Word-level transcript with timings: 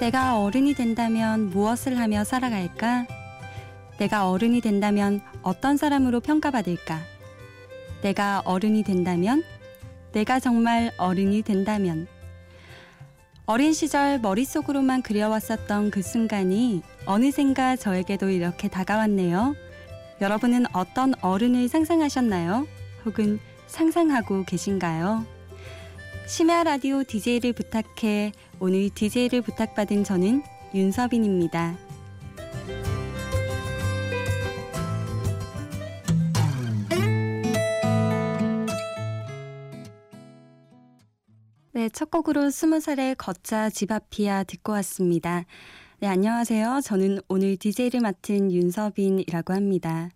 내가 0.00 0.40
어른이 0.40 0.72
된다면 0.72 1.50
무엇을 1.50 1.98
하며 1.98 2.24
살아갈까? 2.24 3.06
내가 3.98 4.30
어른이 4.30 4.62
된다면 4.62 5.20
어떤 5.42 5.76
사람으로 5.76 6.20
평가받을까? 6.20 6.98
내가 8.00 8.40
어른이 8.46 8.82
된다면? 8.82 9.44
내가 10.12 10.40
정말 10.40 10.90
어른이 10.96 11.42
된다면? 11.42 12.06
어린 13.44 13.74
시절 13.74 14.18
머릿속으로만 14.20 15.02
그려왔었던 15.02 15.90
그 15.90 16.00
순간이 16.00 16.82
어느샌가 17.04 17.76
저에게도 17.76 18.30
이렇게 18.30 18.68
다가왔네요. 18.68 19.54
여러분은 20.22 20.64
어떤 20.72 21.12
어른을 21.20 21.68
상상하셨나요? 21.68 22.66
혹은 23.04 23.38
상상하고 23.66 24.44
계신가요? 24.44 25.39
심야 26.30 26.62
라디오 26.62 27.02
DJ를 27.02 27.52
부탁해 27.52 28.30
오늘 28.60 28.88
DJ를 28.90 29.42
부탁받은 29.42 30.04
저는 30.04 30.44
윤서빈입니다. 30.72 31.76
네, 41.72 41.88
첫 41.88 42.12
곡으로 42.12 42.50
스무 42.50 42.78
살의 42.78 43.16
걷자 43.16 43.70
집 43.70 43.90
앞이야 43.90 44.44
듣고 44.44 44.70
왔습니다. 44.70 45.44
네, 45.98 46.06
안녕하세요. 46.06 46.82
저는 46.84 47.18
오늘 47.26 47.56
DJ를 47.56 48.02
맡은 48.02 48.52
윤서빈이라고 48.52 49.52
합니다. 49.52 50.10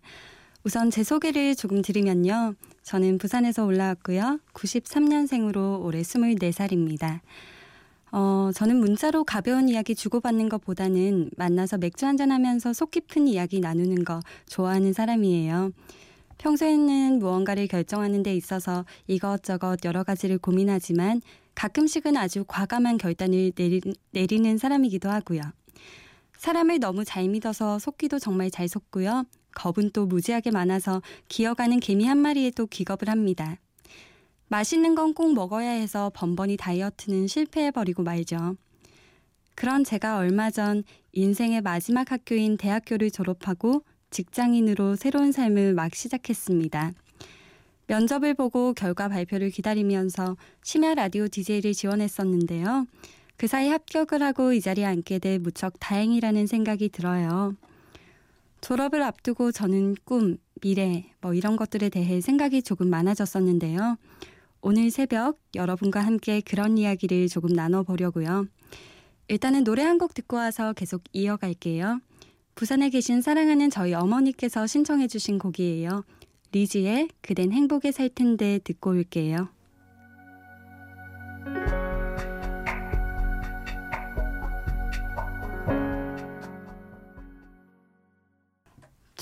우선 0.63 0.91
제 0.91 1.03
소개를 1.03 1.55
조금 1.55 1.81
드리면요. 1.81 2.55
저는 2.85 3.17
부산에서 3.17 3.65
올라왔고요. 3.65 4.39
93년생으로 4.53 5.83
올해 5.83 6.01
24살입니다. 6.03 7.19
어, 8.11 8.51
저는 8.53 8.75
문자로 8.77 9.23
가벼운 9.23 9.67
이야기 9.69 9.95
주고받는 9.95 10.49
것보다는 10.49 11.31
만나서 11.35 11.79
맥주 11.79 12.05
한잔 12.05 12.31
하면서 12.31 12.73
속 12.73 12.91
깊은 12.91 13.27
이야기 13.27 13.59
나누는 13.59 14.05
거 14.05 14.19
좋아하는 14.47 14.93
사람이에요. 14.93 15.71
평소에는 16.37 17.17
무언가를 17.17 17.67
결정하는 17.67 18.21
데 18.21 18.35
있어서 18.35 18.85
이것저것 19.07 19.77
여러 19.83 20.03
가지를 20.03 20.37
고민하지만 20.37 21.21
가끔씩은 21.55 22.15
아주 22.15 22.45
과감한 22.47 22.99
결단을 22.99 23.51
내리, 23.53 23.81
내리는 24.11 24.57
사람이기도 24.59 25.09
하고요. 25.09 25.41
사람을 26.37 26.79
너무 26.79 27.03
잘 27.03 27.27
믿어서 27.29 27.79
속기도 27.79 28.19
정말 28.19 28.51
잘 28.51 28.67
속고요. 28.67 29.25
겁은 29.55 29.89
또 29.91 30.05
무지하게 30.05 30.51
많아서 30.51 31.01
기어가는 31.29 31.79
개미 31.79 32.05
한 32.05 32.19
마리에도 32.19 32.67
기겁을 32.67 33.09
합니다. 33.09 33.57
맛있는 34.49 34.93
건 34.93 35.13
꼭 35.15 35.33
먹어야 35.33 35.71
해서 35.71 36.11
번번이 36.13 36.57
다이어트는 36.57 37.25
실패해버리고 37.27 38.03
말죠. 38.03 38.55
그런 39.55 39.83
제가 39.83 40.17
얼마 40.17 40.51
전 40.51 40.83
인생의 41.13 41.61
마지막 41.61 42.11
학교인 42.11 42.57
대학교를 42.57 43.09
졸업하고 43.09 43.83
직장인으로 44.11 44.97
새로운 44.97 45.31
삶을 45.31 45.73
막 45.73 45.95
시작했습니다. 45.95 46.91
면접을 47.87 48.33
보고 48.33 48.73
결과 48.73 49.07
발표를 49.07 49.49
기다리면서 49.49 50.37
심야 50.63 50.95
라디오 50.95 51.27
DJ를 51.27 51.73
지원했었는데요. 51.73 52.85
그 53.37 53.47
사이 53.47 53.69
합격을 53.69 54.21
하고 54.21 54.53
이 54.53 54.61
자리에 54.61 54.85
앉게 54.85 55.19
돼 55.19 55.37
무척 55.37 55.79
다행이라는 55.79 56.47
생각이 56.47 56.89
들어요. 56.89 57.55
졸업을 58.65 59.03
앞두고 59.03 59.51
저는 59.51 59.93
꿈, 60.05 60.37
미래, 60.59 61.05
뭐 61.21 61.35
이런 61.35 61.55
것들에 61.55 61.89
대해 61.89 62.19
생각이 62.19 62.63
조금 62.63 62.89
많아졌었는데요. 62.89 63.95
오늘 64.61 64.89
새벽 64.89 65.39
여러분과 65.53 65.99
함께 65.99 66.41
그런 66.41 66.79
이야기를 66.79 67.27
조금 67.27 67.53
나눠보려고요. 67.53 68.47
일단은 69.27 69.65
노래 69.65 69.83
한 69.83 69.99
곡 69.99 70.15
듣고 70.15 70.37
와서 70.37 70.73
계속 70.73 71.03
이어갈게요. 71.13 72.01
부산에 72.55 72.89
계신 72.89 73.21
사랑하는 73.21 73.69
저희 73.69 73.93
어머니께서 73.93 74.65
신청해주신 74.65 75.37
곡이에요. 75.37 76.03
리지의 76.51 77.09
그댄 77.21 77.51
행복에 77.51 77.91
살 77.91 78.09
텐데 78.09 78.57
듣고 78.63 78.89
올게요. 78.89 79.49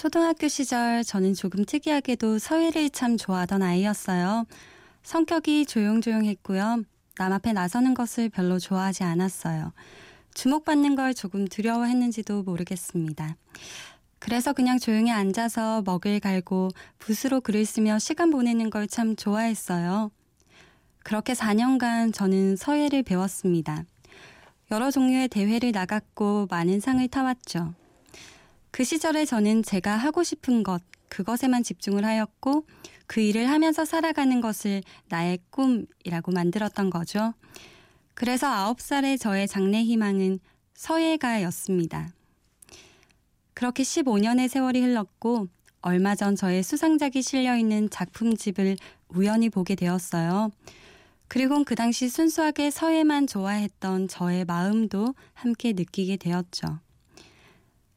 초등학교 0.04 0.50
시절 0.50 1.02
저는 1.06 1.34
조금 1.34 1.64
특이하게도 1.64 2.38
서예를 2.38 2.90
참 2.90 3.16
좋아하던 3.16 3.62
아이였어요. 3.62 4.46
성격이 5.02 5.66
조용조용했고요. 5.66 6.84
남 7.16 7.32
앞에 7.32 7.54
나서는 7.54 7.94
것을 7.94 8.28
별로 8.28 8.60
좋아하지 8.60 9.06
않았어요. 9.06 9.72
주목받는 10.34 10.98
걸 10.98 11.14
조금 11.14 11.48
두려워했는지도 11.48 12.44
모르겠습니다. 12.44 13.38
그래서 14.20 14.52
그냥 14.52 14.78
조용히 14.78 15.10
앉아서 15.10 15.84
먹을 15.84 16.20
갈고 16.20 16.72
붓으로 17.00 17.40
글을 17.40 17.66
쓰며 17.66 17.98
시간 17.98 18.30
보내는 18.30 18.72
걸 18.72 18.88
참 18.88 19.16
좋아했어요. 19.16 20.12
그렇게 21.06 21.32
4년간 21.32 22.14
저는 22.14 22.58
서예를 22.58 23.04
배웠습니다. 23.04 23.86
여러 24.70 24.92
종류의 24.92 25.30
대회를 25.30 25.72
나갔고 25.72 26.48
많은 26.52 26.82
상을 26.82 27.08
타왔죠. 27.08 27.74
그 28.74 28.84
시절에 28.84 29.26
저는 29.26 29.62
제가 29.62 29.96
하고 29.96 30.24
싶은 30.24 30.64
것, 30.64 30.82
그것에만 31.08 31.62
집중을 31.62 32.04
하였고 32.04 32.66
그 33.06 33.22
일을 33.22 33.48
하면서 33.48 33.86
살아가는 33.86 34.42
것을 34.42 34.82
나의 35.10 35.38
꿈이라고 35.52 36.32
만들었던 36.32 36.90
거죠. 36.90 37.36
그래서 38.16 38.48
아홉 38.48 38.82
살의 38.82 39.20
저의 39.20 39.48
장래 39.48 39.84
희망은 39.84 40.40
서예가였습니다. 40.74 42.10
그렇게 43.54 43.84
15년의 43.84 44.48
세월이 44.48 44.82
흘렀고 44.82 45.50
얼마 45.82 46.16
전 46.16 46.36
저의 46.36 46.64
수상작이 46.64 47.22
실려 47.22 47.56
있는 47.56 47.92
작품집을 47.92 48.78
우연히 49.10 49.52
보게 49.52 49.76
되었어요. 49.76 50.50
그리고 51.28 51.64
그 51.64 51.76
당시 51.76 52.10
순수하게 52.10 52.72
서예만 52.72 53.28
좋아했던 53.28 54.08
저의 54.08 54.46
마음도 54.46 55.14
함께 55.34 55.74
느끼게 55.74 56.18
되었죠. 56.18 56.80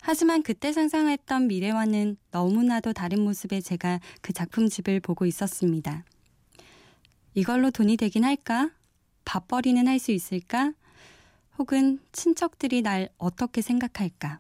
하지만 0.09 0.45
그때 0.45 0.73
상상했던 0.73 1.49
미래와는 1.49 2.17
너무나도 2.31 2.93
다른 2.93 3.23
모습의 3.23 3.61
제가 3.61 3.99
그 4.21 4.33
작품집을 4.33 5.01
보고 5.01 5.27
있었습니다. 5.27 6.05
이걸로 7.35 7.73
돈이 7.73 7.97
되긴 7.97 8.23
할까? 8.23 8.71
밥벌이는 9.25 9.89
할 9.89 9.99
수 9.99 10.13
있을까? 10.13 10.75
혹은 11.59 11.99
친척들이 12.13 12.83
날 12.83 13.09
어떻게 13.19 13.61
생각할까? 13.63 14.39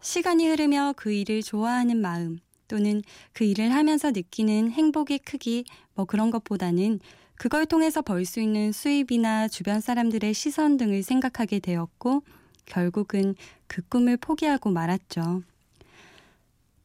시간이 0.00 0.46
흐르며 0.46 0.94
그 0.96 1.10
일을 1.12 1.42
좋아하는 1.42 2.00
마음 2.00 2.38
또는 2.68 3.02
그 3.32 3.42
일을 3.42 3.72
하면서 3.74 4.12
느끼는 4.12 4.70
행복의 4.70 5.18
크기 5.24 5.64
뭐 5.96 6.04
그런 6.04 6.30
것보다는 6.30 7.00
그걸 7.34 7.66
통해서 7.66 8.02
벌 8.02 8.24
수 8.24 8.40
있는 8.40 8.70
수입이나 8.70 9.48
주변 9.48 9.80
사람들의 9.80 10.32
시선 10.32 10.76
등을 10.76 11.02
생각하게 11.02 11.58
되었고 11.58 12.22
결국은 12.66 13.34
그 13.66 13.82
꿈을 13.88 14.16
포기하고 14.16 14.70
말았죠. 14.70 15.42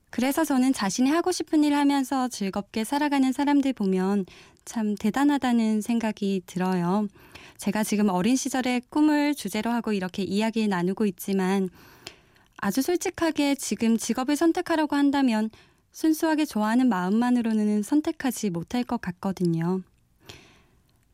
그래서 0.10 0.46
저는 0.46 0.74
자신이 0.74 1.10
하고 1.10 1.32
싶은 1.32 1.64
일 1.64 1.74
하면서 1.74 2.28
즐겁게 2.28 2.84
살아가는 2.84 3.32
사람들 3.32 3.74
보면 3.74 4.26
참 4.66 4.96
대단하다는 4.96 5.82
생각이 5.82 6.42
들어요. 6.46 7.08
제가 7.58 7.84
지금 7.84 8.10
어린 8.10 8.36
시절의 8.36 8.84
꿈을 8.90 9.36
주제로 9.36 9.72
하고 9.72 9.94
이렇게 9.94 10.24
이야기 10.24 10.68
나누고 10.68 11.06
있지만 11.08 11.70
아주 12.58 12.82
솔직하게 12.82 13.56
지금 13.56 13.98
직업을 13.98 14.36
선택하라고 14.36 14.96
한다면 14.96 15.50
순수하게 15.92 16.46
좋아하는 16.46 16.90
마음만으로는 16.90 17.84
선택하지 17.84 18.50
못할 18.50 18.84
것 18.84 19.02
같거든요. 19.02 19.82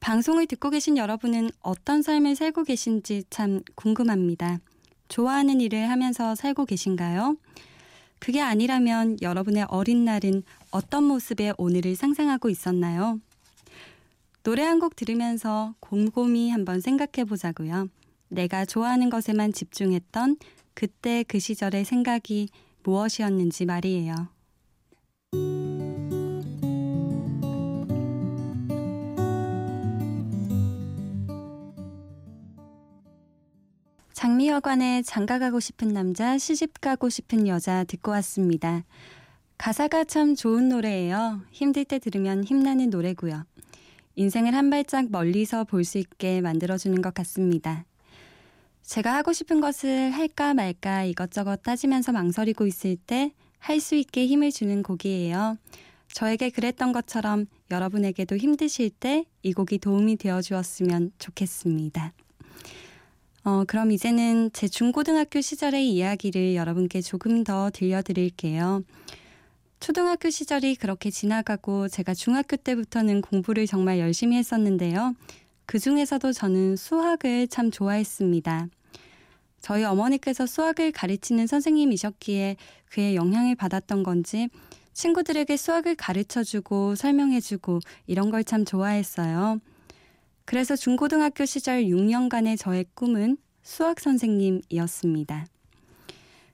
방송을 0.04 0.48
듣고 0.48 0.70
계신 0.70 0.98
여러분은 0.98 1.50
어떤 1.62 2.02
삶을 2.02 2.36
살고 2.36 2.66
계신지 2.66 3.24
참 3.30 3.62
궁금합니다. 3.76 4.60
좋아하는 5.08 5.62
일을 5.62 5.90
하면서 5.90 6.36
살고 6.36 6.66
계신가요? 6.66 7.38
그게 8.20 8.42
아니라면 8.42 9.18
여러분의 9.22 9.66
어린 9.70 10.04
날은 10.04 10.44
어떤 10.72 11.06
모습의 11.06 11.54
오늘을 11.58 11.96
상상하고 11.96 12.50
있었나요? 12.50 13.22
노래 14.44 14.64
한 14.64 14.82
곡 14.82 14.98
들으면서 14.98 15.74
곰곰이 15.80 16.52
한번 16.52 16.82
생각해 16.82 17.24
보자고요. 17.26 17.88
내가 18.28 18.66
좋아하는 18.66 19.10
것에만 19.10 19.54
집중했던 19.54 20.36
그때 20.74 21.24
그 21.26 21.40
시절의 21.40 21.86
생각이 21.86 22.50
무엇이었는지 22.84 23.64
말이에요. 23.64 24.33
장미여관에 34.44 35.04
장가가고 35.04 35.62
싶은 35.62 35.94
남자, 35.94 36.38
시집가고 36.38 37.08
싶은 37.08 37.48
여자 37.48 37.86
듣고 37.86 38.12
왔습니다. 38.12 38.84
가사가 39.58 40.04
참 40.04 40.36
좋은 40.36 40.68
노래예요. 40.68 41.42
힘들 41.52 41.86
때 41.86 41.98
들으면 41.98 42.44
힘나는 42.44 42.90
노래고요. 42.90 43.46
인생을 44.16 44.54
한 44.54 44.70
발짝 44.70 45.10
멀리서 45.10 45.64
볼 45.64 45.86
수 45.86 45.98
있게 45.98 46.42
만들어주는 46.42 47.02
것 47.02 47.14
같습니다. 47.14 47.86
제가 48.82 49.16
하고 49.16 49.32
싶은 49.32 49.62
것을 49.62 50.12
할까 50.12 50.54
말까 50.54 51.06
이것저것 51.06 51.64
따지면서 51.64 52.12
망설이고 52.12 52.68
있을 52.68 52.98
때 52.98 53.32
할 53.60 53.80
수 53.80 53.96
있게 53.96 54.28
힘을 54.28 54.52
주는 54.52 54.84
곡이에요. 54.84 55.58
저에게 56.12 56.50
그랬던 56.50 56.92
것처럼 56.92 57.46
여러분에게도 57.72 58.36
힘드실 58.36 58.90
때 58.90 59.24
이 59.42 59.54
곡이 59.54 59.78
도움이 59.78 60.18
되어 60.18 60.42
주었으면 60.42 61.12
좋겠습니다. 61.18 62.12
어, 63.44 63.66
그럼 63.68 63.92
이제는 63.92 64.52
제 64.54 64.68
중고등학교 64.68 65.42
시절의 65.42 65.90
이야기를 65.92 66.56
여러분께 66.56 67.02
조금 67.02 67.44
더 67.44 67.70
들려드릴게요. 67.72 68.84
초등학교 69.82 70.30
시절이 70.30 70.76
그렇게 70.76 71.10
지나가고 71.12 71.90
제가 71.90 72.14
중학교 72.14 72.56
때부터는 72.56 73.22
공부를 73.22 73.68
정말 73.68 74.00
열심히 74.00 74.38
했었는데요. 74.38 75.14
그 75.66 75.78
중에서도 75.78 76.32
저는 76.32 76.78
수학을 76.78 77.50
참 77.50 77.70
좋아했습니다. 77.70 78.68
저희 79.62 79.84
어머니께서 79.84 80.46
수학을 80.46 80.92
가르치는 80.94 81.48
선생님이셨기에 81.48 82.56
그의 82.92 83.16
영향을 83.16 83.56
받았던 83.56 84.04
건지 84.04 84.48
친구들에게 84.94 85.56
수학을 85.58 85.96
가르쳐 85.96 86.44
주고 86.44 86.96
설명해 86.96 87.42
주고 87.42 87.80
이런 88.08 88.30
걸 88.30 88.44
참 88.44 88.64
좋아했어요. 88.64 89.60
그래서 90.46 90.76
중고등학교 90.76 91.46
시절 91.46 91.86
6년간의 91.86 92.58
저의 92.58 92.86
꿈은 92.94 93.38
수학 93.62 94.00
선생님이었습니다. 94.00 95.46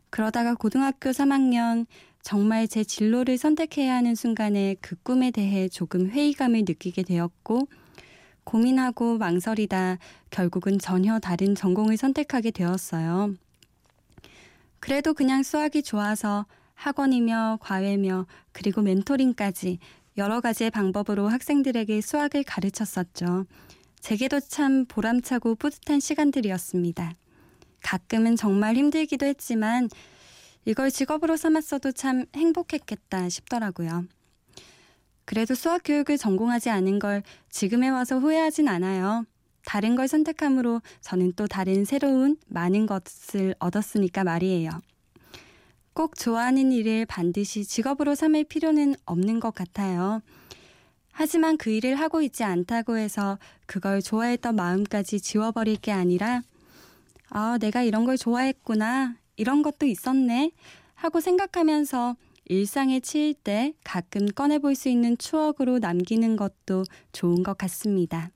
그러다가 0.09 0.55
고등학교 0.55 1.09
3학년 1.09 1.85
정말 2.21 2.67
제 2.67 2.83
진로를 2.83 3.37
선택해야 3.37 3.95
하는 3.95 4.15
순간에 4.15 4.75
그 4.81 4.95
꿈에 5.03 5.31
대해 5.31 5.69
조금 5.69 6.09
회의감을 6.09 6.59
느끼게 6.67 7.03
되었고 7.03 7.67
고민하고 8.43 9.17
망설이다 9.17 9.97
결국은 10.29 10.79
전혀 10.79 11.19
다른 11.19 11.55
전공을 11.55 11.97
선택하게 11.97 12.51
되었어요. 12.51 13.33
그래도 14.79 15.13
그냥 15.13 15.43
수학이 15.43 15.83
좋아서 15.83 16.45
학원이며 16.73 17.59
과외며 17.61 18.25
그리고 18.51 18.81
멘토링까지 18.81 19.79
여러 20.17 20.41
가지의 20.41 20.71
방법으로 20.71 21.27
학생들에게 21.27 22.01
수학을 22.01 22.43
가르쳤었죠. 22.43 23.45
제게도 23.99 24.39
참 24.39 24.85
보람차고 24.85 25.55
뿌듯한 25.55 25.99
시간들이었습니다. 25.99 27.13
가끔은 27.83 28.35
정말 28.35 28.75
힘들기도 28.75 29.25
했지만 29.25 29.89
이걸 30.65 30.91
직업으로 30.91 31.37
삼았어도 31.37 31.91
참 31.93 32.25
행복했겠다 32.35 33.29
싶더라고요. 33.29 34.05
그래도 35.25 35.53
수학 35.53 35.81
교육을 35.83 36.17
전공하지 36.17 36.69
않은 36.69 36.99
걸 36.99 37.23
지금에 37.49 37.89
와서 37.89 38.19
후회하진 38.19 38.67
않아요. 38.67 39.25
다른 39.63 39.95
걸 39.95 40.07
선택함으로 40.07 40.81
저는 41.01 41.33
또 41.35 41.45
다른 41.47 41.85
새로운 41.85 42.37
많은 42.47 42.87
것을 42.87 43.53
얻었으니까 43.59 44.23
말이에요. 44.23 44.71
꼭 45.93 46.15
좋아하는 46.15 46.71
일을 46.71 47.05
반드시 47.05 47.65
직업으로 47.65 48.15
삼을 48.15 48.45
필요는 48.45 48.95
없는 49.05 49.39
것 49.39 49.53
같아요. 49.53 50.21
하지만 51.19 51.57
그 51.57 51.69
일을 51.69 51.99
하고 51.99 52.21
있지 52.21 52.45
않다고 52.45 52.95
해서 52.95 53.39
그걸 53.65 54.01
좋아했던 54.01 54.55
마음까지 54.55 55.19
지워버릴 55.19 55.75
게 55.75 55.91
아니라, 55.91 56.43
아, 57.27 57.57
내가 57.59 57.83
이런 57.83 58.05
걸 58.05 58.17
좋아했구나. 58.17 59.17
이런 59.35 59.61
것도 59.61 59.85
있었네. 59.85 60.51
하고 60.95 61.19
생각하면서 61.19 62.15
일상에 62.45 63.01
치일 63.01 63.33
때 63.33 63.73
가끔 63.83 64.27
꺼내볼 64.27 64.75
수 64.75 64.87
있는 64.87 65.17
추억으로 65.17 65.79
남기는 65.79 66.37
것도 66.37 66.85
좋은 67.11 67.43
것 67.43 67.57
같습니다. 67.57 68.31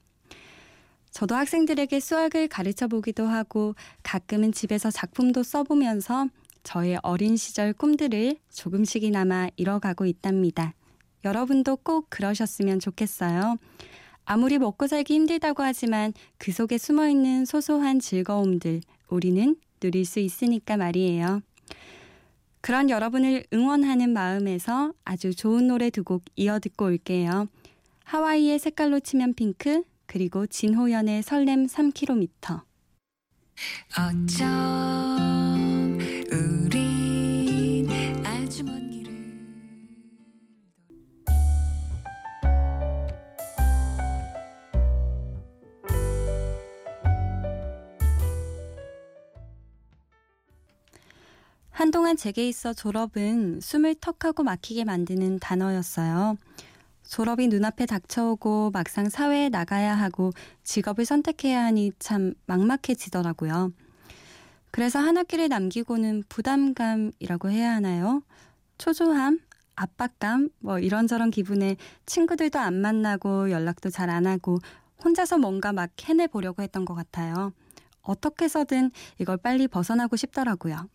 저도 1.09 1.35
학생들에게 1.35 2.01
수학을 2.01 2.49
가르쳐 2.49 2.89
보기도 2.89 3.27
하고 3.27 3.75
가끔은 4.03 4.51
집에서 4.51 4.91
작품도 4.91 5.43
써보면서 5.43 6.27
저의 6.63 6.99
어린 7.01 7.37
시절 7.37 7.71
꿈들을 7.71 8.39
조금씩이나마 8.51 9.47
이뤄가고 9.55 10.05
있답니다. 10.05 10.73
여러분도 11.25 11.77
꼭 11.77 12.07
그러셨으면 12.09 12.79
좋겠어요. 12.79 13.57
아무리 14.25 14.57
먹고 14.57 14.87
살기 14.87 15.13
힘들다고 15.13 15.63
하지만 15.63 16.13
그 16.37 16.51
속에 16.51 16.77
숨어 16.77 17.09
있는 17.09 17.45
소소한 17.45 17.99
즐거움들 17.99 18.81
우리는 19.09 19.55
누릴 19.79 20.05
수 20.05 20.19
있으니까 20.19 20.77
말이에요. 20.77 21.41
그런 22.61 22.89
여러분을 22.89 23.43
응원하는 23.53 24.11
마음에서 24.13 24.93
아주 25.03 25.35
좋은 25.35 25.67
노래 25.67 25.89
두 25.89 26.03
곡 26.03 26.23
이어 26.37 26.59
듣고 26.59 26.85
올게요. 26.85 27.47
하와이의 28.05 28.59
색깔로 28.59 29.01
치면 29.01 29.33
핑크, 29.33 29.83
그리고 30.05 30.47
진호연의 30.47 31.23
설렘 31.23 31.65
3km. 31.67 32.61
어쩜 33.97 35.42
한동안 51.83 52.15
제게 52.15 52.47
있어 52.47 52.71
졸업은 52.71 53.59
숨을 53.59 53.95
턱하고 53.95 54.43
막히게 54.43 54.85
만드는 54.85 55.39
단어였어요. 55.39 56.37
졸업이 57.05 57.49
눈앞에 57.49 57.87
닥쳐오고 57.87 58.71
막상 58.71 59.09
사회에 59.09 59.49
나가야 59.49 59.93
하고 59.93 60.31
직업을 60.63 61.03
선택해야 61.03 61.61
하니 61.65 61.91
참 61.99 62.35
막막해지더라고요. 62.45 63.73
그래서 64.71 64.99
한 64.99 65.17
학기를 65.17 65.49
남기고는 65.49 66.23
부담감이라고 66.29 67.49
해야 67.49 67.75
하나요? 67.75 68.23
초조함, 68.77 69.39
압박감, 69.75 70.51
뭐 70.59 70.79
이런저런 70.79 71.31
기분에 71.31 71.75
친구들도 72.05 72.59
안 72.59 72.75
만나고 72.75 73.51
연락도 73.51 73.89
잘 73.89 74.09
안 74.09 74.25
하고 74.25 74.59
혼자서 75.03 75.37
뭔가 75.37 75.73
막 75.73 75.89
해내보려고 76.01 76.61
했던 76.61 76.85
것 76.85 76.93
같아요. 76.93 77.51
어떻게 78.01 78.45
해서든 78.45 78.91
이걸 79.19 79.35
빨리 79.35 79.67
벗어나고 79.67 80.15
싶더라고요. 80.15 80.87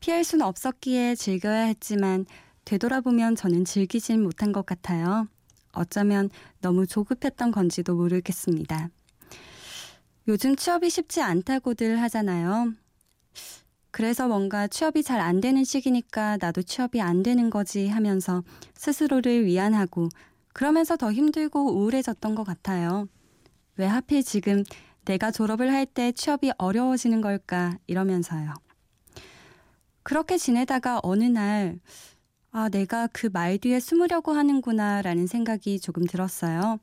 피할 0.00 0.24
수는 0.24 0.44
없었기에 0.46 1.14
즐겨야 1.14 1.62
했지만 1.64 2.26
되돌아보면 2.64 3.36
저는 3.36 3.64
즐기진 3.64 4.22
못한 4.22 4.52
것 4.52 4.64
같아요. 4.66 5.28
어쩌면 5.72 6.30
너무 6.60 6.86
조급했던 6.86 7.52
건지도 7.52 7.94
모르겠습니다. 7.94 8.88
요즘 10.28 10.56
취업이 10.56 10.90
쉽지 10.90 11.20
않다고들 11.22 12.00
하잖아요. 12.02 12.72
그래서 13.90 14.28
뭔가 14.28 14.68
취업이 14.68 15.02
잘 15.02 15.20
안 15.20 15.40
되는 15.40 15.64
시기니까 15.64 16.38
나도 16.40 16.62
취업이 16.62 17.00
안 17.00 17.22
되는 17.22 17.50
거지 17.50 17.88
하면서 17.88 18.42
스스로를 18.74 19.44
위안하고 19.46 20.08
그러면서 20.52 20.96
더 20.96 21.12
힘들고 21.12 21.74
우울해졌던 21.76 22.34
것 22.34 22.44
같아요. 22.44 23.06
왜 23.76 23.86
하필 23.86 24.22
지금 24.22 24.64
내가 25.04 25.30
졸업을 25.30 25.72
할 25.72 25.86
때 25.86 26.12
취업이 26.12 26.52
어려워지는 26.58 27.20
걸까 27.20 27.78
이러면서요. 27.86 28.54
그렇게 30.10 30.38
지내다가 30.38 30.98
어느 31.04 31.22
날, 31.22 31.78
아, 32.50 32.68
내가 32.68 33.06
그 33.12 33.28
말 33.32 33.58
뒤에 33.58 33.78
숨으려고 33.78 34.32
하는구나 34.32 35.02
라는 35.02 35.28
생각이 35.28 35.78
조금 35.78 36.04
들었어요. 36.04 36.80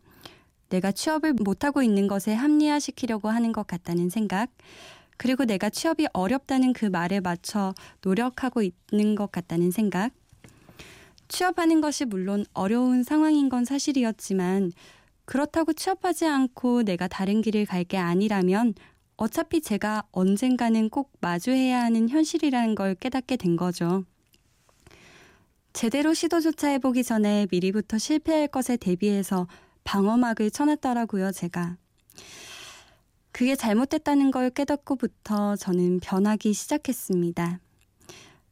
내가 0.69 0.93
취업을 0.93 1.33
못하고 1.33 1.83
있는 1.83 2.07
것에 2.07 2.33
합리화시키려고 2.33 3.27
하는 3.27 3.51
것 3.51 3.67
같다는 3.67 4.09
생각, 4.09 4.49
그리고 5.17 5.43
내가 5.43 5.69
취업이 5.69 6.07
어렵다는 6.13 6.71
그 6.71 6.85
말에 6.85 7.19
맞춰 7.19 7.73
노력하고 8.01 8.61
있는 8.61 9.15
것 9.15 9.29
같다는 9.29 9.71
생각. 9.71 10.11
취업하는 11.27 11.81
것이 11.81 12.05
물론 12.05 12.45
어려운 12.53 13.03
상황인 13.03 13.49
건 13.49 13.65
사실이었지만, 13.65 14.71
그렇다고 15.25 15.73
취업하지 15.73 16.25
않고 16.27 16.83
내가 16.83 17.09
다른 17.09 17.41
길을 17.41 17.65
갈 17.65 17.83
게 17.83 17.97
아니라면 17.97 18.73
어차피 19.17 19.61
제가 19.61 20.03
언젠가는 20.11 20.89
꼭 20.89 21.11
마주해야 21.21 21.81
하는 21.81 22.07
현실이라는 22.07 22.75
걸 22.75 22.93
깨닫게 22.93 23.35
된 23.35 23.55
거죠. 23.55 24.05
제대로 25.73 26.13
시도조차 26.13 26.69
해보기 26.69 27.03
전에 27.03 27.47
미리부터 27.51 27.97
실패할 27.97 28.47
것에 28.47 28.77
대비해서 28.77 29.47
방어막을 29.83 30.51
쳐놨더라고요, 30.51 31.31
제가. 31.31 31.77
그게 33.31 33.55
잘못됐다는 33.55 34.31
걸 34.31 34.49
깨닫고부터 34.51 35.55
저는 35.55 35.99
변하기 35.99 36.53
시작했습니다. 36.53 37.59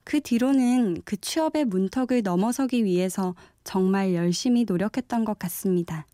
그 0.03 0.22
뒤로는 0.22 1.01
그 1.05 1.17
취업의 1.17 1.65
문턱을 1.65 2.22
넘어서기 2.24 2.84
위해서 2.86 3.36
정말 3.63 4.13
열심히 4.13 4.63
노력했던 4.63 5.25
것 5.25 5.38
같습니다. 5.39 6.05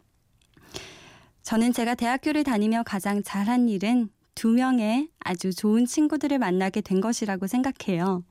저는 1.41 1.73
제가 1.73 1.95
대학교를 1.95 2.43
다니며 2.43 2.83
가장 2.83 3.21
잘한 3.23 3.67
일은 3.67 4.09
두 4.35 4.49
명의 4.49 5.09
아주 5.19 5.53
좋은 5.53 5.85
친구들을 5.85 6.39
만나게 6.39 6.81
된 6.81 7.01
것이라고 7.01 7.47
생각해요. 7.47 8.23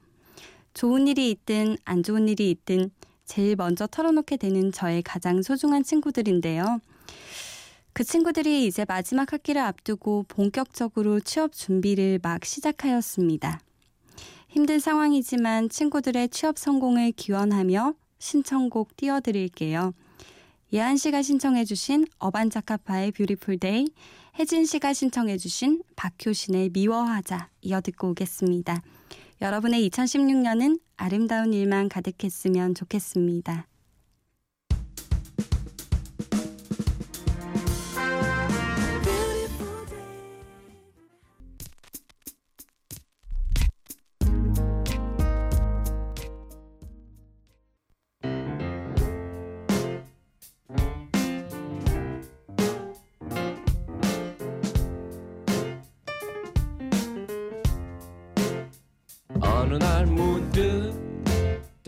좋은 0.74 1.06
일이 1.08 1.30
있든 1.30 1.76
안 1.84 2.02
좋은 2.02 2.28
일이 2.28 2.50
있든 2.50 2.90
제일 3.24 3.56
먼저 3.56 3.86
털어놓게 3.86 4.36
되는 4.36 4.72
저의 4.72 5.02
가장 5.02 5.42
소중한 5.42 5.82
친구들인데요. 5.82 6.80
그 7.92 8.04
친구들이 8.04 8.66
이제 8.66 8.84
마지막 8.86 9.32
학기를 9.32 9.60
앞두고 9.62 10.24
본격적으로 10.28 11.20
취업 11.20 11.52
준비를 11.52 12.20
막 12.22 12.44
시작하였습니다. 12.44 13.60
힘든 14.48 14.78
상황이지만 14.78 15.68
친구들의 15.68 16.28
취업 16.30 16.58
성공을 16.58 17.12
기원하며 17.12 17.94
신청곡 18.18 18.96
띄워드릴게요. 18.96 19.92
예한 20.72 20.96
씨가 20.96 21.22
신청해주신 21.22 22.06
어반자카파의 22.18 23.12
Beautiful 23.12 23.58
Day, 23.58 23.86
혜진 24.40 24.64
씨가 24.64 24.94
신청해 24.94 25.36
주신 25.36 25.82
박효신의 25.96 26.70
미워하자 26.70 27.50
이어 27.60 27.82
듣고 27.82 28.08
오겠습니다. 28.08 28.82
여러분의 29.42 29.86
2016년은 29.90 30.80
아름다운 30.96 31.52
일만 31.52 31.90
가득했으면 31.90 32.74
좋겠습니다. 32.74 33.66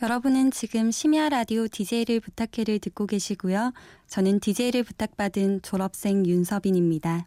여러분은 0.00 0.52
지금 0.52 0.92
심야 0.92 1.28
라디오 1.28 1.66
DJ를 1.66 2.20
부탁해를 2.20 2.78
듣고 2.78 3.06
계시고요. 3.06 3.72
저는 4.06 4.38
DJ를 4.38 4.84
부탁받은 4.84 5.62
졸업생 5.62 6.24
윤서빈입니다. 6.24 7.26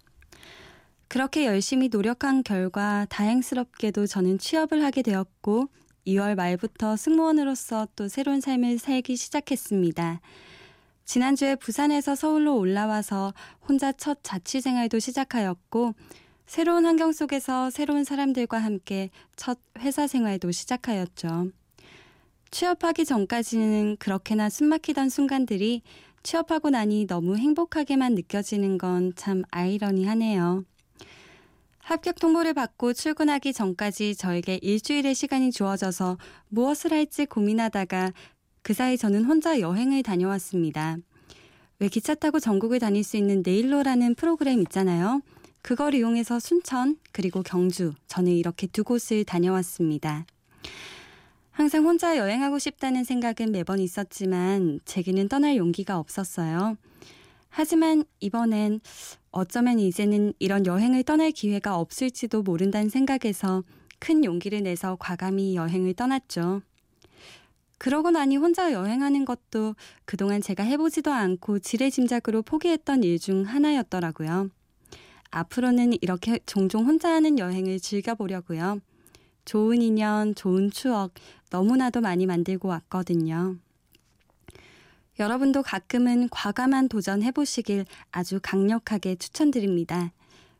그렇게 1.10 1.46
열심히 1.46 1.90
노력한 1.90 2.44
결과 2.44 3.06
다행스럽게도 3.10 4.08
저는 4.08 4.38
취업을 4.38 4.86
하게 4.86 5.02
되었고 5.02 5.68
2월 6.08 6.36
말부터 6.36 6.96
승무원으로서 6.96 7.90
또 7.98 8.08
새로운 8.08 8.40
삶을 8.40 8.80
살기 8.80 9.18
시작했습니다. 9.18 10.22
지난주에 11.04 11.56
부산에서 11.56 12.16
서울로 12.16 12.58
올라와서 12.58 13.34
혼자 13.68 13.92
첫 13.92 14.20
자취 14.24 14.62
생활도 14.62 15.00
시작하였고 15.00 15.94
새로운 16.46 16.86
환경 16.86 17.12
속에서 17.12 17.70
새로운 17.70 18.06
사람들과 18.06 18.60
함께 18.60 19.10
첫 19.36 19.60
회사 19.80 20.08
생활도 20.08 20.52
시작하였죠. 20.52 21.52
취업하기 22.52 23.06
전까지는 23.06 23.98
그렇게나 23.98 24.50
숨막히던 24.50 25.10
순간들이 25.10 25.82
취업하고 26.22 26.70
나니 26.70 27.08
너무 27.08 27.38
행복하게만 27.38 28.14
느껴지는 28.14 28.78
건 28.78 29.14
참 29.16 29.44
아이러니하네요. 29.52 30.64
합격 31.80 32.20
통보를 32.20 32.54
받고 32.54 32.94
출근하기 32.94 33.54
전까지 33.54 34.16
저에게 34.16 34.60
일주일의 34.62 35.16
시간이 35.16 35.52
주어져서 35.52 36.18
무엇을 36.50 36.92
할지 36.92 37.26
고민하다가 37.26 38.12
그 38.62 38.74
사이 38.74 38.98
저는 38.98 39.26
혼자 39.26 39.60
여행을 39.60 40.04
다녀왔습니다. 40.04 40.98
왜 41.80 41.88
기차 41.88 42.14
타고 42.14 42.40
전국을 42.40 42.80
다닐 42.80 43.04
수 43.04 43.18
있는 43.18 43.42
네일로라는 43.44 44.14
프로그램 44.16 44.62
있잖아요. 44.62 45.22
그걸 45.64 45.96
이용해서 45.96 46.40
순천 46.40 46.98
그리고 47.12 47.42
경주 47.42 47.94
저는 48.08 48.32
이렇게 48.34 48.68
두 48.68 48.84
곳을 48.84 49.24
다녀왔습니다. 49.24 50.26
항상 51.52 51.86
혼자 51.86 52.18
여행하고 52.18 52.60
싶다는 52.60 53.04
생각은 53.04 53.52
매번 53.52 53.80
있었지만 53.80 54.80
제게는 54.86 55.28
떠날 55.28 55.58
용기가 55.58 55.98
없었어요. 56.00 56.78
하지만 57.50 58.04
이번엔 58.22 58.80
어쩌면 59.32 59.78
이제는 59.80 60.34
이런 60.40 60.66
여행을 60.66 61.04
떠날 61.04 61.32
기회가 61.32 61.78
없을지도 61.78 62.44
모른다는 62.44 62.90
생각에서 62.90 63.64
큰 64.00 64.24
용기를 64.24 64.64
내서 64.64 64.96
과감히 65.00 65.56
여행을 65.56 65.94
떠났죠. 65.94 66.62
그러고 67.78 68.12
나니 68.12 68.38
혼자 68.38 68.72
여행하는 68.72 69.26
것도 69.26 69.76
그동안 70.06 70.42
제가 70.42 70.64
해보지도 70.64 71.12
않고 71.12 71.60
지레짐작으로 71.60 72.44
포기했던 72.44 73.04
일 73.04 73.20
중 73.20 73.44
하나였더라고요. 73.44 74.50
앞으로는 75.32 75.94
이렇게 76.02 76.40
종종 76.46 76.86
혼자 76.86 77.12
하는 77.12 77.40
여행을 77.40 77.80
즐겨보려고요. 77.80 78.80
좋은 79.52 79.82
인연, 79.82 80.34
좋은 80.34 80.72
추억 80.72 81.12
너무나도 81.50 82.00
많이 82.00 82.26
만들고 82.26 82.70
왔거든요. 82.70 83.58
여러분도 85.20 85.62
가끔은 85.62 86.30
과감한 86.30 86.88
도전 86.88 87.22
해보시길 87.22 87.84
아주 88.12 88.40
강력하게 88.42 89.16
추천드립니다. 89.16 90.14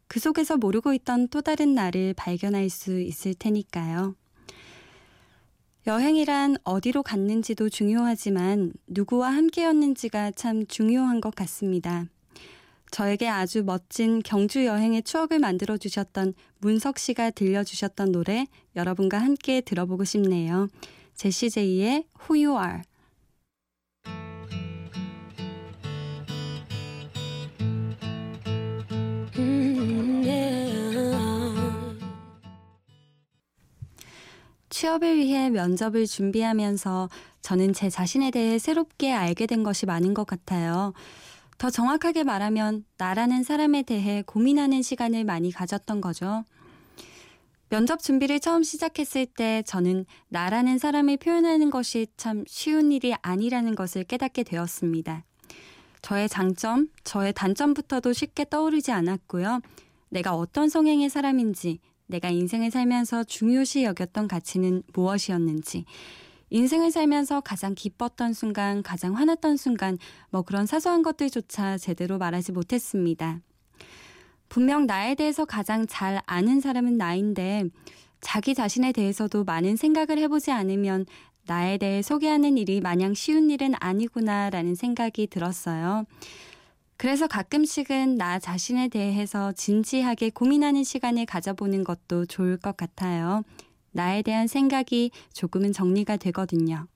그 0.10 0.20
속에서 0.20 0.58
모르고 0.58 0.94
있던 0.96 1.30
또 1.30 1.40
다른 1.40 1.74
나를 1.74 2.14
발견할 2.18 2.70
수 2.70 3.00
있을 3.00 3.34
테니까요. 3.34 4.14
여행이란 5.88 6.58
어디로 6.66 7.02
갔는지도 7.02 7.70
중요하지만 7.70 8.74
누구와 8.88 9.30
함께였는지가 9.30 10.32
참 10.32 10.68
중요한 10.68 11.22
것 11.22 11.34
같습니다. 11.34 12.08
저에게 12.92 13.30
아주 13.30 13.64
멋진 13.64 14.22
경주 14.22 14.66
여행의 14.66 15.04
추억을 15.04 15.40
만들어 15.40 15.78
주셨던 15.78 16.34
문석 16.60 17.00
씨가 17.00 17.30
들려주셨던 17.32 18.12
노래 18.12 18.48
여러분과 18.76 19.18
함께 19.20 19.62
들어보고 19.62 20.04
싶네요. 20.04 20.68
제시 21.16 21.50
제이의 21.50 22.06
Who 22.30 22.46
You 22.46 22.64
Are. 22.64 22.82
취업을 34.70 35.18
위해 35.18 35.50
면접을 35.52 36.08
준비하면서 36.08 37.10
저는 37.42 37.74
제 37.74 37.90
자신에 37.90 38.32
대해 38.32 38.58
새롭게 38.58 39.12
알게 39.12 39.46
된 39.46 39.62
것이 39.64 39.86
많은 39.86 40.16
것 40.16 40.26
같아요. 40.26 40.94
더 41.60 41.70
정확하게 41.70 42.24
말하면 42.24 42.86
나라는 42.98 43.44
사람에 43.44 43.84
대해 43.84 44.24
고민하는 44.26 44.82
시간을 44.82 45.24
많이 45.24 45.52
가졌던 45.52 46.02
거죠. 46.02 46.46
면접 47.72 48.02
준비를 48.02 48.42
처음 48.42 48.64
시작했을 48.64 49.26
때 49.26 49.64
저는 49.66 50.06
나라는 50.28 50.78
사람을 50.78 51.16
표현하는 51.16 51.70
것이 51.70 52.06
참 52.18 52.44
쉬운 52.46 52.92
일이 52.92 53.14
아니라는 53.22 53.76
것을 53.76 54.04
깨닫게 54.04 54.44
되었습니다. 54.44 55.24
저의 56.02 56.28
장점, 56.28 56.90
저의 57.06 57.32
단점부터도 57.32 58.12
쉽게 58.12 58.44
떠오르지 58.50 58.92
않았고요. 58.92 59.62
내가 60.10 60.36
어떤 60.36 60.68
성향의 60.68 61.10
사람인지, 61.10 61.80
내가 62.08 62.30
인생을 62.30 62.72
살면서 62.72 63.24
중요시 63.24 63.86
여겼던 63.86 64.28
가치는 64.28 64.84
무엇이었는지, 64.92 65.86
인생을 66.50 66.92
살면서 66.92 67.40
가장 67.40 67.74
기뻤던 67.74 68.34
순간, 68.34 68.84
가장 68.84 69.16
화났던 69.16 69.56
순간, 69.56 69.98
뭐 70.30 70.42
그런 70.42 70.66
사소한 70.66 71.04
것들조차 71.04 71.78
제대로 71.78 72.18
말하지 72.18 72.52
못했습니다. 72.52 73.40
분명 74.52 74.86
나에 74.86 75.16
대해서 75.16 75.46
가장 75.46 75.88
잘 75.88 76.22
아는 76.26 76.60
사람은 76.60 76.98
나인데, 76.98 77.64
자기 78.20 78.54
자신에 78.54 78.92
대해서도 78.92 79.46
많은 79.46 79.78
생각을 79.78 80.18
해보지 80.18 80.52
않으면 80.52 81.06
나에 81.46 81.78
대해 81.78 82.02
소개하는 82.02 82.58
일이 82.58 82.82
마냥 82.82 83.14
쉬운 83.14 83.50
일은 83.50 83.76
아니구나라는 83.80 84.76
생각이 84.76 85.28
들었어요. 85.28 86.04
그래서 86.98 87.28
가끔씩은 87.28 88.18
나 88.18 88.40
자신에 88.40 88.90
대해서 88.90 89.54
진지하게 89.54 90.32
고민하는 90.32 90.84
시간을 90.84 91.28
가져보는 91.28 91.86
것도 91.86 92.26
좋을 92.26 92.58
것 92.58 92.76
같아요. 92.76 93.44
나에 93.94 94.22
대한 94.22 94.48
생각이 94.48 95.12
조금은 95.32 95.72
정리가 95.72 96.18
되거든요. 96.18 96.88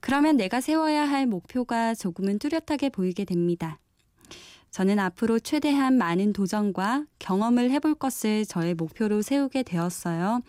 그러면 0.00 0.36
내가 0.36 0.60
세워야 0.60 1.08
할 1.08 1.28
목표가 1.28 1.94
조금은 1.94 2.40
뚜렷하게 2.40 2.88
보이게 2.88 3.24
됩니다. 3.24 3.78
저는 4.70 4.98
앞으로 4.98 5.38
최대한 5.38 5.96
많은 5.96 6.32
도전과 6.32 7.06
경험을 7.18 7.70
해볼 7.70 7.94
것을 7.96 8.44
저의 8.44 8.74
목표로 8.74 9.22
세우게 9.22 9.62
되었어요. 9.64 10.40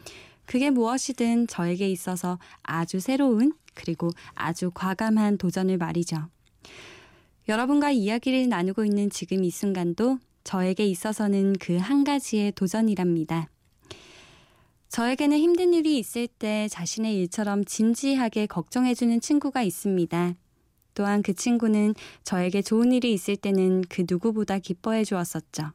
그게 0.46 0.70
무엇이든 0.70 1.48
저에게 1.48 1.90
있어서 1.90 2.40
아주 2.64 3.00
새로운 3.00 3.54
그리고 3.74 4.10
아주 4.34 4.72
과감한 4.74 5.38
도전을 5.38 5.78
말이죠. 5.78 6.18
여러분과 7.48 7.92
이야기를 7.92 8.50
나누고 8.50 8.86
있는 8.86 9.10
지금 9.10 9.44
이 9.44 9.50
순간도 9.50 10.20
저에게 10.44 10.86
있어서는 10.86 11.54
그 11.60 11.78
한 11.78 12.04
가지의 12.04 12.52
도전이랍니다. 12.54 13.50
저에게는 14.90 15.38
힘든 15.38 15.74
일이 15.74 16.00
있을 16.00 16.28
때 16.28 16.68
자신의 16.70 17.16
일처럼 17.20 17.64
진지하게 17.64 18.48
걱정해주는 18.48 19.22
친구가 19.22 19.62
있습니다. 19.62 20.34
또한 21.00 21.24
그 21.24 21.34
친구는 21.34 21.96
저에게 22.25 22.62
좋은 22.62 22.91
일이 22.91 23.13
있을 23.13 23.38
때는 23.38 23.84
그 23.88 24.03
누구보다 24.06 24.60
기뻐해 24.60 25.06
주었었죠. 25.06 25.72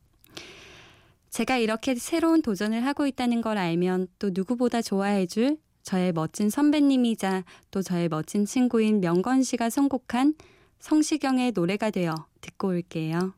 제가 1.30 1.56
이렇게 1.56 1.94
새로운 1.94 2.42
도전을 2.42 2.84
하고 2.84 3.06
있다는 3.06 3.40
걸 3.40 3.56
알면 3.56 4.08
또 4.18 4.28
누구보다 4.34 4.82
좋아해 4.82 5.24
줄 5.24 5.56
저의 5.82 6.12
멋진 6.12 6.50
선배님이자 6.50 7.44
또 7.70 7.80
저의 7.80 8.10
멋진 8.10 8.44
친구인 8.44 9.00
명건 9.00 9.44
씨가 9.44 9.70
선곡한 9.70 10.34
성시경의 10.78 11.52
노래가 11.52 11.88
되어 11.88 12.14
듣고 12.42 12.68
올게요. 12.68 13.32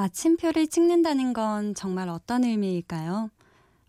마침표를 0.00 0.66
찍는다는 0.66 1.34
건 1.34 1.74
정말 1.74 2.08
어떤 2.08 2.44
의미일까요? 2.44 3.28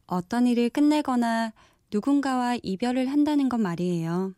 어떤 0.07 0.45
일을 0.45 0.69
끝내거나 0.69 1.53
누군가와 1.89 2.57
이별을 2.61 3.07
한다는 3.09 3.47
건 3.47 3.61
말이에요. 3.61 4.33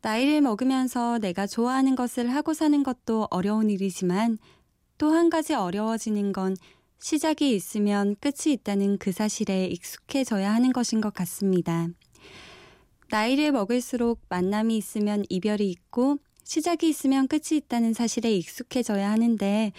나이를 0.00 0.40
먹으면서 0.40 1.18
내가 1.18 1.46
좋아하는 1.46 1.94
것을 1.94 2.34
하고 2.34 2.54
사는 2.54 2.82
것도 2.82 3.28
어려운 3.30 3.68
일이지만 3.68 4.38
또 4.96 5.10
한 5.10 5.28
가지 5.28 5.52
어려워지는 5.52 6.32
건 6.32 6.56
시작이 7.00 7.54
있으면 7.54 8.16
끝이 8.18 8.54
있다는 8.54 8.96
그 8.96 9.12
사실에 9.12 9.66
익숙해져야 9.66 10.54
하는 10.54 10.72
것인 10.72 11.02
것 11.02 11.12
같습니다. 11.12 11.88
나이를 13.10 13.52
먹을수록 13.52 14.22
만남이 14.30 14.74
있으면 14.78 15.24
이별이 15.28 15.68
있고 15.68 16.16
시작이 16.44 16.88
있으면 16.88 17.28
끝이 17.28 17.58
있다는 17.58 17.92
사실에 17.92 18.34
익숙해져야 18.34 19.10
하는데 19.10 19.72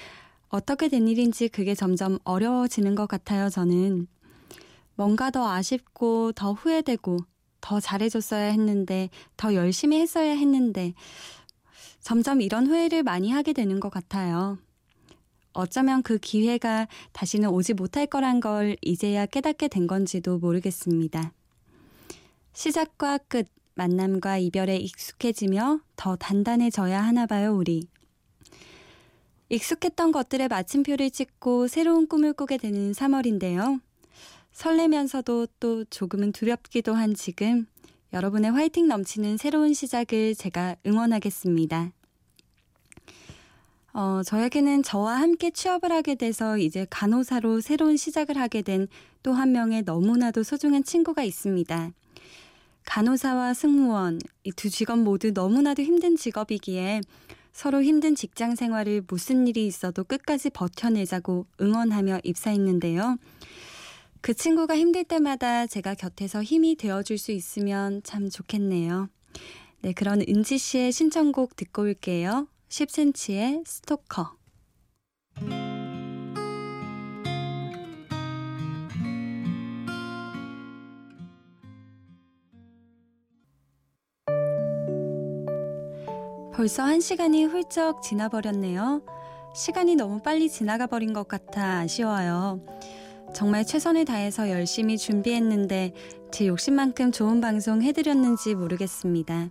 어떻게 0.55 0.88
된 0.88 1.09
일인지 1.09 1.50
그게 1.50 1.75
점점 1.75 2.17
어려워지는 2.24 2.95
것 2.95 3.07
같아요, 3.07 3.50
저는. 3.50 4.07
뭔가 4.95 5.29
더 5.29 5.51
아쉽고 5.51 6.31
더 6.31 6.53
후회되고 6.53 7.17
더 7.59 7.79
잘해줬어야 7.81 8.45
했는데 8.51 9.09
더 9.35 9.53
열심히 9.53 10.00
했어야 10.00 10.31
했는데 10.31 10.93
점점 12.00 12.39
이런 12.39 12.67
후회를 12.67 13.03
많이 13.03 13.31
하게 13.31 13.51
되는 13.51 13.81
것 13.81 13.89
같아요. 13.89 14.57
어쩌면 15.51 16.01
그 16.01 16.17
기회가 16.19 16.88
다시는 17.12 17.50
오지 17.50 17.74
못할 17.74 18.05
거란 18.05 18.39
걸 18.39 18.77
이제야 18.81 19.25
깨닫게 19.25 19.67
된 19.67 19.88
건지도 19.88 20.38
모르겠습니다. 20.38 21.33
시작과 22.53 23.17
끝, 23.27 23.50
만남과 23.74 24.38
이별에 24.38 24.77
익숙해지며 24.77 25.81
더 25.97 26.15
단단해져야 26.15 27.03
하나 27.03 27.25
봐요, 27.25 27.53
우리. 27.57 27.89
익숙했던 29.49 30.11
것들의 30.11 30.47
마침표를 30.47 31.11
찍고 31.11 31.67
새로운 31.67 32.07
꿈을 32.07 32.33
꾸게 32.33 32.57
되는 32.57 32.91
3월인데요. 32.91 33.79
설레면서도 34.51 35.47
또 35.59 35.85
조금은 35.85 36.31
두렵기도 36.31 36.93
한 36.93 37.13
지금 37.13 37.67
여러분의 38.13 38.51
화이팅 38.51 38.87
넘치는 38.87 39.37
새로운 39.37 39.73
시작을 39.73 40.35
제가 40.35 40.77
응원하겠습니다. 40.85 41.91
어, 43.93 44.21
저에게는 44.25 44.84
저와 44.84 45.15
함께 45.19 45.51
취업을 45.51 45.91
하게 45.91 46.15
돼서 46.15 46.58
이제 46.58 46.86
간호사로 46.89 47.62
새로운 47.62 47.97
시작을 47.97 48.38
하게 48.38 48.62
된 48.62 48.88
또 49.23 49.34
한 49.34 49.51
명의 49.53 49.81
너무나도 49.81 50.43
소중한 50.43 50.84
친구가 50.84 51.23
있습니다. 51.23 51.91
간호사와 52.86 53.55
승무원, 53.55 54.19
이 54.43 54.51
두 54.51 54.69
직업 54.69 54.99
모두 54.99 55.31
너무나도 55.31 55.81
힘든 55.81 56.15
직업이기에 56.15 57.01
서로 57.56 57.82
힘든 57.82 58.15
직장 58.15 58.54
생활을 58.54 59.04
무슨 59.08 59.48
일이 59.48 59.65
있어도 59.65 60.04
끝까지 60.04 60.50
버텨내자고 60.50 61.46
응원하며 61.62 62.20
입사했는데요. 62.26 63.18
그 64.20 64.34
친구가 64.34 64.76
힘들 64.76 65.06
때마다 65.06 65.65
제가 65.65 65.94
곁에서 65.94 66.44
힘이 66.44 66.76
되어줄 66.76 67.18
수 67.18 67.32
있으면 67.32 68.02
참 68.04 68.30
좋겠네요. 68.30 69.08
네, 69.84 69.94
그런 69.94 70.22
은지 70.28 70.58
씨의 70.58 70.91
신청곡 70.91 71.56
듣고 71.56 71.84
올게요. 71.84 72.50
10cm의 72.68 73.65
스토커. 73.65 74.36
벌써 86.56 86.84
한 86.84 87.02
시간이 87.02 87.44
훌쩍 87.44 88.02
지나버렸네요. 88.02 89.02
시간이 89.54 89.98
너무 89.98 90.22
빨리 90.22 90.50
지나가 90.50 90.88
버린 90.88 91.12
것 91.12 91.28
같아 91.28 91.80
아쉬워요. 91.80 92.62
정말 93.34 93.65
최선을 93.65 94.06
다해서 94.06 94.50
열심히 94.50 94.98
준비했는데 94.98 95.94
제 96.32 96.48
욕심만큼 96.48 97.12
좋은 97.12 97.41
방송 97.41 97.82
해드렸는지 97.82 98.56
모르겠습니다. 98.56 99.50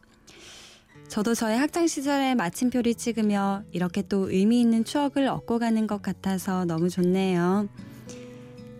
저도 1.08 1.34
저의 1.34 1.58
학창 1.58 1.86
시절에 1.86 2.34
마침표를 2.36 2.94
찍으며 2.94 3.64
이렇게 3.70 4.00
또 4.00 4.30
의미 4.30 4.62
있는 4.62 4.82
추억을 4.82 5.28
얻고 5.28 5.58
가는 5.58 5.86
것 5.86 6.00
같아서 6.00 6.64
너무 6.64 6.88
좋네요. 6.88 7.68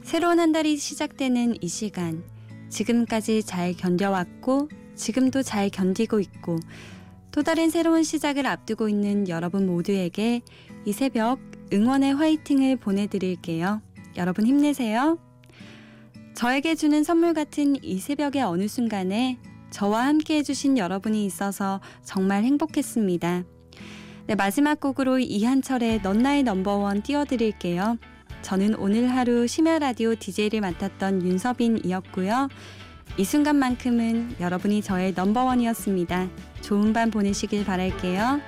새로운 0.02 0.40
한 0.40 0.50
달이 0.50 0.78
시작되는 0.78 1.56
이 1.60 1.68
시간, 1.68 2.24
지금까지 2.70 3.42
잘 3.42 3.74
견뎌왔고, 3.74 4.70
지금도 4.94 5.42
잘 5.42 5.68
견디고 5.68 6.20
있고, 6.20 6.58
또 7.34 7.42
다른 7.42 7.68
새로운 7.68 8.04
시작을 8.04 8.46
앞두고 8.46 8.88
있는 8.88 9.28
여러분 9.28 9.66
모두에게 9.66 10.42
이 10.84 10.92
새벽 10.92 11.40
응원의 11.72 12.14
화이팅을 12.14 12.76
보내드릴게요. 12.76 13.82
여러분 14.16 14.46
힘내세요. 14.46 15.18
저에게 16.36 16.76
주는 16.76 17.02
선물 17.02 17.34
같은 17.34 17.74
이 17.82 17.98
새벽의 17.98 18.42
어느 18.42 18.68
순간에 18.68 19.40
저와 19.70 20.06
함께 20.06 20.36
해주신 20.36 20.78
여러분이 20.78 21.26
있어서 21.26 21.80
정말 22.04 22.44
행복했습니다. 22.44 23.42
네, 24.28 24.34
마지막 24.36 24.78
곡으로 24.78 25.18
이한철의 25.18 26.02
넌 26.02 26.18
나의 26.18 26.44
넘버원 26.44 27.02
띄워드릴게요. 27.02 27.98
저는 28.42 28.76
오늘 28.76 29.10
하루 29.10 29.48
심야 29.48 29.80
라디오 29.80 30.14
DJ를 30.14 30.60
맡았던 30.60 31.22
윤서빈이었고요. 31.22 32.48
이 33.16 33.24
순간만큼은 33.24 34.36
여러분이 34.40 34.82
저의 34.82 35.12
넘버원이었습니다. 35.12 36.28
좋은 36.62 36.92
밤 36.92 37.10
보내시길 37.10 37.64
바랄게요. 37.64 38.40